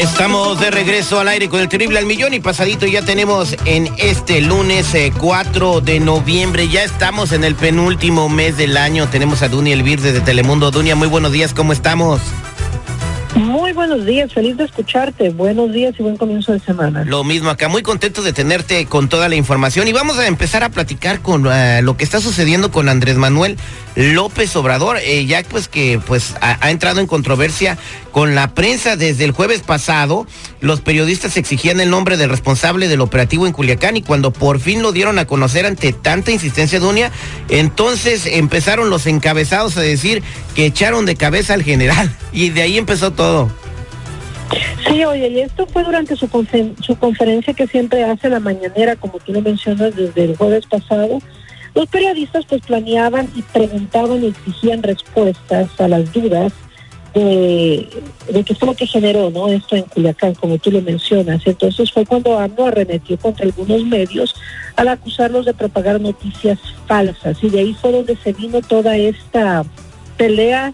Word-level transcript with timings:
Estamos 0.00 0.58
de 0.58 0.70
regreso 0.70 1.20
al 1.20 1.28
aire 1.28 1.50
con 1.50 1.60
el 1.60 1.68
terrible 1.68 1.98
al 1.98 2.06
millón 2.06 2.32
y 2.32 2.40
pasadito 2.40 2.86
ya 2.86 3.04
tenemos 3.04 3.54
en 3.66 3.86
este 3.98 4.40
lunes 4.40 4.96
4 5.18 5.78
eh, 5.78 5.80
de 5.82 6.00
noviembre, 6.00 6.68
ya 6.68 6.82
estamos 6.84 7.32
en 7.32 7.44
el 7.44 7.54
penúltimo 7.54 8.30
mes 8.30 8.56
del 8.56 8.78
año, 8.78 9.10
tenemos 9.10 9.42
a 9.42 9.50
Dunia 9.50 9.74
Elvir 9.74 10.00
desde 10.00 10.22
Telemundo. 10.22 10.70
Dunia, 10.70 10.96
muy 10.96 11.06
buenos 11.06 11.32
días, 11.32 11.52
¿cómo 11.52 11.74
estamos? 11.74 12.22
Buenos 13.80 14.04
días, 14.04 14.30
feliz 14.30 14.58
de 14.58 14.64
escucharte. 14.64 15.30
Buenos 15.30 15.72
días 15.72 15.94
y 15.98 16.02
buen 16.02 16.18
comienzo 16.18 16.52
de 16.52 16.60
semana. 16.60 17.02
Lo 17.06 17.24
mismo 17.24 17.48
acá, 17.48 17.68
muy 17.68 17.80
contento 17.80 18.20
de 18.20 18.34
tenerte 18.34 18.84
con 18.84 19.08
toda 19.08 19.26
la 19.30 19.36
información 19.36 19.88
y 19.88 19.92
vamos 19.92 20.18
a 20.18 20.26
empezar 20.26 20.62
a 20.62 20.68
platicar 20.68 21.22
con 21.22 21.46
uh, 21.46 21.80
lo 21.80 21.96
que 21.96 22.04
está 22.04 22.20
sucediendo 22.20 22.70
con 22.70 22.90
Andrés 22.90 23.16
Manuel 23.16 23.56
López 23.96 24.54
Obrador, 24.54 24.98
eh, 24.98 25.24
ya 25.24 25.42
pues 25.44 25.66
que 25.68 25.98
pues 26.06 26.34
ha, 26.42 26.58
ha, 26.60 26.70
entrado 26.70 27.00
en 27.00 27.06
controversia 27.06 27.78
con 28.12 28.34
la 28.34 28.52
prensa 28.52 28.96
desde 28.96 29.24
el 29.24 29.32
jueves 29.32 29.62
pasado. 29.62 30.26
Los 30.60 30.82
periodistas 30.82 31.38
exigían 31.38 31.80
el 31.80 31.88
nombre 31.88 32.18
del 32.18 32.28
responsable 32.28 32.86
del 32.86 33.00
operativo 33.00 33.46
en 33.46 33.54
Culiacán 33.54 33.96
y 33.96 34.02
cuando 34.02 34.30
por 34.30 34.60
fin 34.60 34.82
lo 34.82 34.92
dieron 34.92 35.18
a 35.18 35.24
conocer 35.24 35.64
ante 35.64 35.94
tanta 35.94 36.32
insistencia 36.32 36.80
Dunia, 36.80 37.12
entonces 37.48 38.26
empezaron 38.26 38.90
los 38.90 39.06
encabezados 39.06 39.78
a 39.78 39.80
decir 39.80 40.22
que 40.54 40.66
echaron 40.66 41.06
de 41.06 41.16
cabeza 41.16 41.54
al 41.54 41.62
general 41.62 42.14
y 42.34 42.50
de 42.50 42.60
ahí 42.60 42.76
empezó 42.76 43.12
todo. 43.12 43.50
Sí, 44.88 45.04
oye, 45.04 45.28
y 45.28 45.40
esto 45.40 45.66
fue 45.66 45.84
durante 45.84 46.16
su, 46.16 46.28
confer 46.28 46.72
su 46.80 46.96
conferencia 46.96 47.54
que 47.54 47.66
siempre 47.66 48.04
hace 48.04 48.28
la 48.28 48.40
mañanera, 48.40 48.96
como 48.96 49.18
tú 49.18 49.32
lo 49.32 49.40
mencionas 49.40 49.94
desde 49.94 50.24
el 50.24 50.36
jueves 50.36 50.66
pasado. 50.66 51.20
Los 51.74 51.86
periodistas 51.86 52.44
pues 52.46 52.62
planeaban 52.62 53.28
y 53.36 53.42
preguntaban 53.42 54.24
y 54.24 54.28
exigían 54.28 54.82
respuestas 54.82 55.68
a 55.78 55.86
las 55.86 56.12
dudas 56.12 56.52
de, 57.14 57.88
de 58.32 58.44
qué 58.44 58.54
fue 58.54 58.68
lo 58.68 58.74
que 58.74 58.86
generó 58.86 59.30
¿no? 59.30 59.48
esto 59.48 59.76
en 59.76 59.84
Culiacán, 59.84 60.34
como 60.34 60.58
tú 60.58 60.70
lo 60.72 60.80
mencionas. 60.82 61.42
Entonces 61.46 61.92
fue 61.92 62.04
cuando 62.06 62.38
AMLO 62.38 62.66
arremetió 62.66 63.16
contra 63.18 63.46
algunos 63.46 63.84
medios 63.84 64.34
al 64.76 64.88
acusarlos 64.88 65.46
de 65.46 65.54
propagar 65.54 66.00
noticias 66.00 66.58
falsas. 66.86 67.38
Y 67.42 67.50
de 67.50 67.60
ahí 67.60 67.76
fue 67.80 67.92
donde 67.92 68.16
se 68.16 68.32
vino 68.32 68.60
toda 68.62 68.96
esta 68.96 69.64
pelea 70.16 70.72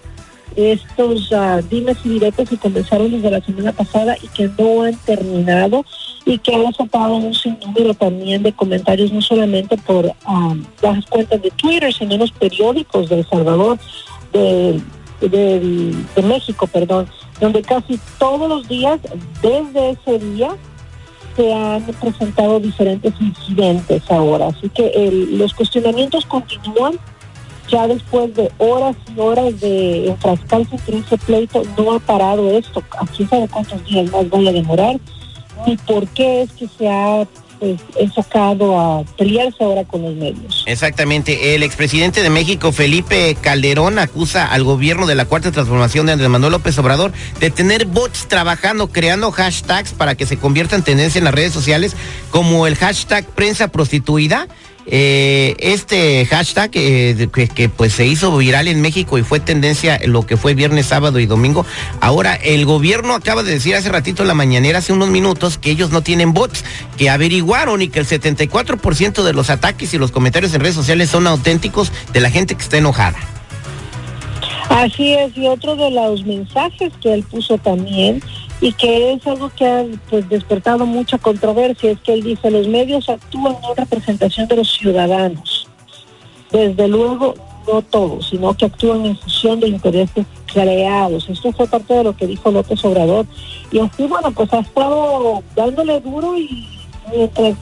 estos 0.57 1.31
uh, 1.33 1.63
dimes 1.71 1.99
y 2.05 2.09
directos 2.11 2.49
que 2.49 2.57
comenzaron 2.57 3.11
desde 3.11 3.31
la 3.31 3.41
semana 3.41 3.73
pasada 3.73 4.17
y 4.23 4.29
que 4.29 4.51
no 4.59 4.83
han 4.83 4.97
terminado 4.97 5.85
y 6.25 6.39
que 6.39 6.55
han 6.55 6.67
desatado 6.67 7.17
un 7.17 7.35
sinnúmero 7.35 7.95
también 7.95 8.43
de 8.43 8.53
comentarios, 8.53 9.13
no 9.13 9.23
solamente 9.23 9.77
por 9.77 10.07
um, 10.27 10.65
las 10.83 11.05
cuentas 11.07 11.41
de 11.41 11.51
Twitter, 11.51 11.93
sino 11.93 12.17
los 12.17 12.33
periódicos 12.33 13.09
de 13.09 13.21
El 13.21 13.29
Salvador, 13.29 13.79
de, 14.33 14.81
de, 15.21 15.95
de 16.17 16.23
México, 16.23 16.67
perdón, 16.67 17.07
donde 17.41 17.63
casi 17.63 18.01
todos 18.19 18.49
los 18.49 18.67
días, 18.67 18.99
desde 19.43 19.91
ese 19.91 20.19
día, 20.19 20.57
se 21.37 21.53
han 21.53 21.83
presentado 22.01 22.59
diferentes 22.59 23.13
incidentes 23.21 24.11
ahora. 24.11 24.49
Así 24.49 24.69
que 24.71 24.89
el, 24.89 25.39
los 25.39 25.53
cuestionamientos 25.55 26.25
continúan 26.27 26.99
ya 27.69 27.87
después 27.87 28.35
de 28.35 28.51
horas 28.59 28.97
y 29.15 29.21
horas 29.21 29.61
de 29.61 30.09
enfrascarse 30.09 30.77
en 30.87 30.99
ese 30.99 31.19
pleito, 31.19 31.63
no 31.77 31.95
ha 31.95 31.99
parado 31.99 32.51
esto. 32.51 32.83
Aquí 32.99 33.27
sabe 33.27 33.49
cuántos 33.49 33.85
días 33.85 34.11
más 34.11 34.29
vaya 34.31 34.51
a 34.51 34.53
demorar, 34.53 34.97
ni 35.67 35.77
por 35.79 36.07
qué 36.09 36.43
es 36.43 36.53
que 36.53 36.69
se 36.69 36.89
ha 36.89 37.27
pues, 37.59 37.81
enfocado 37.97 38.79
a 38.79 39.05
pelearse 39.17 39.65
ahora 39.65 39.85
con 39.85 40.03
los 40.03 40.15
medios. 40.15 40.65
Exactamente. 40.67 41.55
El 41.55 41.63
expresidente 41.63 42.23
de 42.23 42.31
México, 42.31 42.73
Felipe 42.73 43.37
Calderón, 43.41 43.99
acusa 43.99 44.47
al 44.47 44.65
gobierno 44.65 45.07
de 45.07 45.15
la 45.15 45.25
Cuarta 45.25 45.53
Transformación 45.53 46.07
de 46.07 46.13
Andrés 46.13 46.31
Manuel 46.31 46.53
López 46.53 46.79
Obrador 46.79 47.13
de 47.41 47.51
tener 47.51 47.87
bots 47.87 48.29
trabajando, 48.29 48.89
creando 48.89 49.31
hashtags 49.33 49.93
para 49.93 50.15
que 50.15 50.27
se 50.27 50.37
conviertan 50.37 50.81
en 50.81 50.85
tendencia 50.85 51.19
en 51.19 51.25
las 51.25 51.35
redes 51.35 51.53
sociales, 51.53 51.97
como 52.31 52.67
el 52.67 52.77
hashtag 52.77 53.25
prensa 53.25 53.69
prostituida 53.69 54.49
eh, 54.87 55.57
este 55.59 56.27
hashtag 56.27 56.71
eh, 56.75 57.29
que, 57.33 57.49
que, 57.49 57.69
pues 57.69 57.93
se 57.93 58.07
hizo 58.07 58.37
viral 58.37 58.69
en 58.69 58.81
México 58.81 59.19
y 59.19 59.23
fue 59.23 59.41
tendencia 59.41 59.99
lo 60.05 60.25
que 60.25 60.37
fue 60.37 60.55
viernes, 60.55 60.87
sábado 60.87 61.19
y 61.19 61.27
domingo. 61.27 61.67
Ahora 62.01 62.35
el 62.35 62.65
gobierno 62.65 63.15
acaba 63.15 63.43
de 63.43 63.53
decir 63.53 63.75
hace 63.75 63.89
ratito 63.89 64.23
en 64.23 64.29
la 64.29 64.35
mañanera, 64.35 64.79
hace 64.79 64.93
unos 64.93 65.09
minutos, 65.09 65.59
que 65.59 65.71
ellos 65.71 65.91
no 65.91 66.03
tienen 66.03 66.33
bots, 66.33 66.65
que 66.97 67.11
averiguaron 67.11 67.83
y 67.83 67.89
que 67.89 67.99
el 67.99 68.07
74% 68.07 69.23
de 69.23 69.33
los 69.33 69.51
ataques 69.51 69.93
y 69.95 69.99
los 69.99 70.13
comentarios 70.13 70.55
en 70.55 70.61
redes 70.61 70.77
sociales 70.77 71.11
son 71.11 71.27
auténticos 71.27 71.93
de 72.13 72.21
la 72.21 72.31
gente 72.31 72.55
que 72.55 72.63
está 72.63 72.77
enojada. 72.79 73.19
Así 74.69 75.15
es, 75.15 75.37
y 75.37 75.47
otro 75.47 75.77
de 75.77 75.91
los 75.91 76.25
mensajes 76.25 76.93
que 77.01 77.15
él 77.15 77.23
puso 77.23 77.57
también 77.59 78.21
y 78.61 78.73
que 78.73 79.13
es 79.13 79.27
algo 79.27 79.51
que 79.51 79.67
ha 79.67 79.85
pues, 80.09 80.29
despertado 80.29 80.87
mucha 80.87 81.19
controversia, 81.19 81.91
es 81.91 82.01
que 82.01 82.15
él 82.15 82.23
dice, 82.23 82.51
los 82.51 82.69
medios 82.69 83.09
actúan 83.09 83.57
en 83.69 83.77
representación 83.77 84.49
de 84.49 84.57
los 84.57 84.73
ciudadanos. 84.73 85.69
Desde 86.51 86.89
luego, 86.89 87.35
no 87.67 87.83
todos, 87.83 88.29
sino 88.29 88.55
que 88.55 88.67
actúan 88.67 89.05
en 89.05 89.19
función 89.19 89.61
de 89.61 89.69
intereses 89.69 90.27
creados. 90.53 91.29
Esto 91.29 91.53
fue 91.53 91.67
parte 91.67 91.95
de 91.95 92.05
lo 92.05 92.17
que 92.17 92.27
dijo 92.27 92.51
López 92.51 92.83
Obrador. 92.85 93.27
Y 93.71 93.81
así, 93.81 94.07
bueno, 94.07 94.31
pues 94.31 94.53
ha 94.53 94.61
estado 94.61 95.43
dándole 95.55 96.01
duro 96.01 96.39
y 96.39 96.69
mientras 97.11 97.57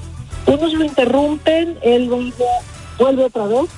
unos 0.47 0.73
lo 0.75 0.85
interrumpen, 0.85 1.79
él 1.83 2.09
vuelve, 2.09 2.45
vuelve 2.99 3.25
otra 3.25 3.47
vez 3.47 3.71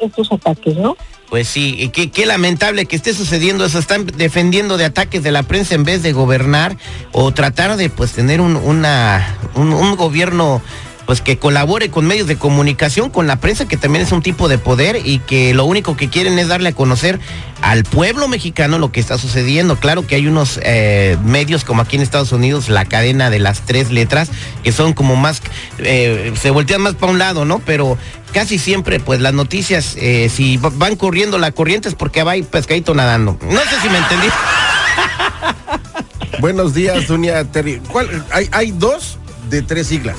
estos 0.00 0.32
ataques, 0.32 0.76
¿no? 0.76 0.96
Pues 1.32 1.48
sí, 1.48 1.90
qué, 1.94 2.10
qué 2.10 2.26
lamentable 2.26 2.84
que 2.84 2.94
esté 2.94 3.14
sucediendo 3.14 3.64
eso. 3.64 3.78
Están 3.78 4.04
defendiendo 4.04 4.76
de 4.76 4.84
ataques 4.84 5.22
de 5.22 5.32
la 5.32 5.42
prensa 5.42 5.74
en 5.74 5.82
vez 5.82 6.02
de 6.02 6.12
gobernar 6.12 6.76
o 7.12 7.32
tratar 7.32 7.78
de 7.78 7.88
pues 7.88 8.12
tener 8.12 8.42
un, 8.42 8.54
una, 8.54 9.38
un, 9.54 9.72
un 9.72 9.96
gobierno 9.96 10.60
pues 11.06 11.22
que 11.22 11.38
colabore 11.38 11.88
con 11.88 12.06
medios 12.06 12.26
de 12.26 12.36
comunicación, 12.36 13.10
con 13.10 13.26
la 13.26 13.36
prensa, 13.36 13.66
que 13.66 13.78
también 13.78 14.04
es 14.04 14.12
un 14.12 14.22
tipo 14.22 14.46
de 14.48 14.58
poder 14.58 15.00
y 15.04 15.20
que 15.20 15.54
lo 15.54 15.64
único 15.64 15.96
que 15.96 16.08
quieren 16.08 16.38
es 16.38 16.48
darle 16.48 16.68
a 16.68 16.72
conocer 16.72 17.18
al 17.60 17.84
pueblo 17.84 18.28
mexicano 18.28 18.78
lo 18.78 18.92
que 18.92 19.00
está 19.00 19.18
sucediendo. 19.18 19.76
Claro 19.76 20.06
que 20.06 20.16
hay 20.16 20.26
unos 20.26 20.60
eh, 20.62 21.16
medios 21.24 21.64
como 21.64 21.82
aquí 21.82 21.96
en 21.96 22.02
Estados 22.02 22.32
Unidos, 22.32 22.68
la 22.68 22.84
cadena 22.84 23.30
de 23.30 23.38
las 23.38 23.62
tres 23.62 23.90
letras, 23.90 24.30
que 24.62 24.70
son 24.70 24.92
como 24.92 25.16
más, 25.16 25.42
eh, 25.78 26.32
se 26.40 26.50
voltean 26.50 26.82
más 26.82 26.94
para 26.94 27.10
un 27.10 27.18
lado, 27.18 27.44
¿no? 27.44 27.58
Pero 27.60 27.98
casi 28.32 28.58
siempre, 28.58 28.98
pues 28.98 29.20
las 29.20 29.34
noticias, 29.34 29.94
eh, 29.96 30.30
si 30.34 30.56
van 30.56 30.96
corriendo 30.96 31.38
la 31.38 31.52
corriente 31.52 31.88
es 31.88 31.94
porque 31.94 32.22
va 32.22 32.34
pescadito 32.50 32.94
nadando. 32.94 33.38
No 33.42 33.60
sé 33.60 33.80
si 33.80 33.88
me 33.88 33.98
entendí. 33.98 34.28
Buenos 36.40 36.74
días, 36.74 37.06
Dunia 37.06 37.44
Terry. 37.44 37.80
¿Cuál? 37.88 38.24
Hay, 38.32 38.48
hay 38.52 38.72
dos 38.72 39.18
de 39.48 39.62
tres 39.62 39.86
siglas. 39.86 40.16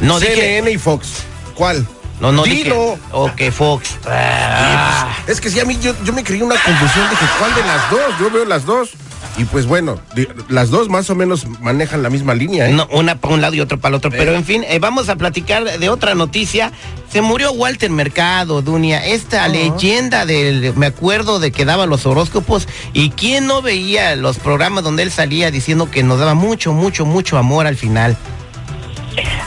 No, 0.00 0.18
CNN 0.18 0.62
dije... 0.62 0.72
y 0.72 0.78
Fox. 0.78 1.08
¿Cuál? 1.54 1.86
No, 2.20 2.32
no, 2.32 2.44
Dilo. 2.44 2.98
Ok, 3.12 3.50
Fox. 3.52 3.98
Ah. 4.06 5.14
Es 5.26 5.40
que 5.40 5.50
sí, 5.50 5.60
a 5.60 5.64
mí 5.64 5.78
yo, 5.80 5.94
yo 6.04 6.12
me 6.12 6.24
creí 6.24 6.42
una 6.42 6.60
confusión. 6.60 7.08
Dije, 7.10 7.24
¿cuál 7.38 7.54
de 7.54 7.62
las 7.62 7.90
dos? 7.90 8.18
Yo 8.18 8.30
veo 8.30 8.44
las 8.44 8.64
dos. 8.64 8.90
Y 9.38 9.44
pues 9.44 9.66
bueno, 9.66 10.00
las 10.48 10.70
dos 10.70 10.88
más 10.88 11.10
o 11.10 11.14
menos 11.14 11.46
manejan 11.60 12.02
la 12.02 12.08
misma 12.08 12.34
línea. 12.34 12.68
¿eh? 12.68 12.72
No, 12.72 12.88
una 12.90 13.16
para 13.16 13.34
un 13.34 13.42
lado 13.42 13.54
y 13.54 13.60
otra 13.60 13.76
para 13.76 13.90
el 13.90 13.96
otro. 13.96 14.10
Pero 14.10 14.34
en 14.34 14.44
fin, 14.44 14.64
eh, 14.66 14.78
vamos 14.78 15.08
a 15.08 15.16
platicar 15.16 15.78
de 15.78 15.88
otra 15.88 16.14
noticia. 16.14 16.72
Se 17.12 17.20
murió 17.20 17.52
Walter 17.52 17.90
Mercado, 17.90 18.62
Dunia. 18.62 19.04
Esta 19.04 19.46
uh 19.46 19.50
-huh. 19.50 19.52
leyenda 19.52 20.24
del. 20.24 20.72
Me 20.76 20.86
acuerdo 20.86 21.38
de 21.38 21.52
que 21.52 21.64
daba 21.64 21.86
los 21.86 22.06
horóscopos. 22.06 22.66
¿Y 22.94 23.10
quién 23.10 23.46
no 23.46 23.60
veía 23.60 24.16
los 24.16 24.38
programas 24.38 24.84
donde 24.84 25.02
él 25.02 25.10
salía 25.10 25.50
diciendo 25.50 25.90
que 25.90 26.02
nos 26.02 26.18
daba 26.18 26.34
mucho, 26.34 26.72
mucho, 26.72 27.04
mucho 27.04 27.36
amor 27.36 27.66
al 27.66 27.76
final? 27.76 28.16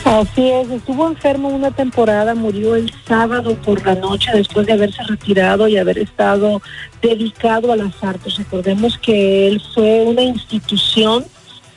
Así 0.06 0.50
es, 0.50 0.70
estuvo 0.70 1.08
enfermo 1.08 1.50
una 1.50 1.72
temporada, 1.72 2.34
murió 2.34 2.76
el 2.76 2.92
sábado 3.08 3.56
por 3.56 3.86
la 3.86 3.96
noche 3.96 4.32
después 4.34 4.66
de 4.66 4.74
haberse 4.74 5.04
retirado 5.04 5.68
y 5.68 5.78
haber 5.78 6.00
estado 6.00 6.62
dedicado 7.02 7.72
a 7.72 7.76
las 7.76 8.04
artes. 8.04 8.38
Recordemos 8.38 8.98
que 8.98 9.48
él 9.48 9.62
fue 9.74 10.04
una 10.04 10.24
institución 10.24 11.26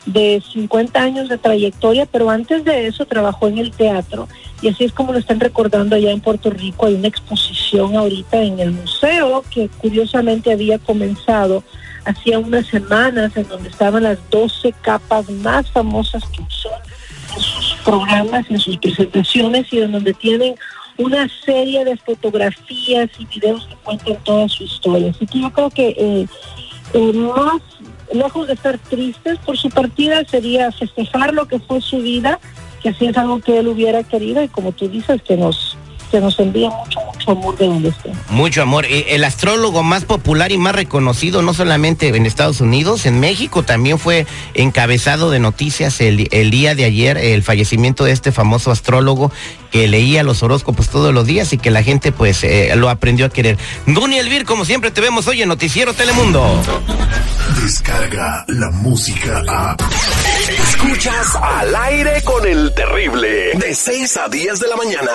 de 0.07 0.43
50 0.53 1.01
años 1.01 1.29
de 1.29 1.39
trayectoria, 1.39 2.07
pero 2.07 2.31
antes 2.31 2.65
de 2.65 2.87
eso 2.87 3.07
trabajó 3.07 3.49
en 3.49 3.59
el 3.59 3.71
teatro 3.71 4.29
y 4.61 4.69
así 4.69 4.85
es 4.85 4.93
como 4.93 5.13
lo 5.13 5.19
están 5.19 5.39
recordando 5.39 5.97
allá 5.97 6.11
en 6.11 6.21
Puerto 6.21 6.51
Rico. 6.51 6.87
Hay 6.87 6.95
una 6.95 7.09
exposición 7.09 7.97
ahorita 7.97 8.43
en 8.43 8.61
el 8.61 8.73
museo 8.73 9.45
que 9.51 9.69
curiosamente 9.69 10.53
había 10.53 10.79
comenzado 10.79 11.63
hacía 12.05 12.39
unas 12.39 12.67
semanas 12.67 13.37
en 13.37 13.49
donde 13.49 13.69
estaban 13.69 14.03
las 14.03 14.19
12 14.31 14.73
capas 14.81 15.31
más 15.31 15.71
famosas 15.71 16.25
que 16.31 16.43
sus 16.49 17.72
programas, 17.85 18.51
en 18.51 18.59
sus 18.59 18.77
presentaciones 18.79 19.73
y 19.73 19.81
en 19.81 19.93
donde 19.93 20.15
tienen 20.15 20.55
una 20.99 21.29
serie 21.45 21.85
de 21.85 21.97
fotografías 21.97 23.11
y 23.19 23.27
videos 23.27 23.67
que 23.67 23.77
cuentan 23.77 24.17
toda 24.25 24.49
su 24.49 24.65
historia. 24.65 25.11
Así 25.11 25.27
que 25.27 25.41
yo 25.41 25.51
creo 25.53 25.71
que 25.71 25.89
eh, 25.89 26.27
eh, 26.95 27.13
más 27.13 27.61
lejos 28.13 28.47
de 28.47 28.55
estar 28.55 28.79
tristes 28.79 29.39
por 29.39 29.57
su 29.57 29.71
partida, 29.71 30.25
sería 30.25 30.71
festejar 30.73 31.33
lo 31.33 31.47
que 31.47 31.59
fue 31.59 31.81
su 31.81 31.99
vida, 31.99 32.39
que 32.83 32.91
así 32.91 33.07
es 33.07 33.17
algo 33.17 33.41
que 33.41 33.59
él 33.59 33.69
hubiera 33.69 34.03
querido 34.03 34.43
y 34.43 34.49
como 34.49 34.73
tú 34.73 34.89
dices, 34.89 35.23
que 35.23 35.37
nos 35.37 35.77
que 36.11 36.21
nos 36.21 36.39
envía 36.39 36.69
mucho, 36.69 37.01
mucho 37.27 37.31
amor 37.41 37.57
de 37.59 37.67
donde 37.67 37.89
esté. 37.91 38.13
Mucho 38.31 38.63
amor. 38.63 38.85
Eh, 38.87 39.07
El 39.11 39.25
astrólogo 39.25 39.83
más 39.83 40.05
popular 40.05 40.53
y 40.53 40.59
más 40.59 40.75
reconocido, 40.75 41.43
no 41.43 41.55
solamente 41.55 42.09
en 42.09 42.27
Estados 42.27 42.61
Unidos, 42.61 43.07
en 43.07 43.21
México 43.21 43.63
también 43.63 43.99
fue 43.99 44.27
encabezado 44.55 45.31
de 45.31 45.39
noticias 45.39 46.01
el, 46.01 46.29
el 46.31 46.51
día 46.51 46.75
de 46.75 46.85
ayer, 46.85 47.17
el 47.17 47.43
fallecimiento 47.43 48.05
de 48.05 48.13
este 48.13 48.33
famoso 48.33 48.71
astrólogo 48.71 49.31
que 49.71 49.89
leía 49.89 50.23
los 50.23 50.43
horóscopos 50.43 50.89
todos 50.89 51.15
los 51.15 51.27
días 51.27 51.53
y 51.53 51.59
que 51.59 51.71
la 51.71 51.83
gente 51.83 52.13
pues 52.13 52.45
eh, 52.45 52.73
lo 52.77 52.91
aprendió 52.91 53.27
a 53.27 53.29
querer. 53.31 53.57
Guni 53.87 54.19
Elvir, 54.19 54.45
como 54.45 54.65
siempre 54.65 54.91
te 54.91 55.01
vemos 55.01 55.27
hoy 55.27 55.43
en 55.43 55.49
Noticiero 55.49 55.95
Telemundo. 55.95 56.63
Descarga 57.63 58.45
la 58.49 58.71
música 58.71 59.43
a. 59.49 59.77
Escuchas 60.69 61.37
al 61.41 61.75
aire 61.75 62.23
con 62.23 62.47
el 62.47 62.73
terrible. 62.75 63.53
De 63.55 63.75
6 63.75 64.17
a 64.19 64.29
10 64.29 64.61
de 64.61 64.69
la 64.69 64.77
mañana. 64.77 65.11